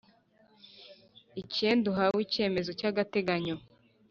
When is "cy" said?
2.79-2.85